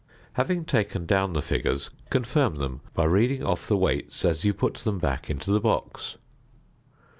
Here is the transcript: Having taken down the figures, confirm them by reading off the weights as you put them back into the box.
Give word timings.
Having 0.33 0.65
taken 0.65 1.05
down 1.05 1.33
the 1.33 1.43
figures, 1.43 1.91
confirm 2.09 2.55
them 2.55 2.81
by 2.95 3.05
reading 3.05 3.43
off 3.43 3.67
the 3.67 3.77
weights 3.77 4.25
as 4.25 4.43
you 4.43 4.51
put 4.51 4.77
them 4.77 4.97
back 4.97 5.29
into 5.29 5.51
the 5.51 5.59
box. 5.59 6.15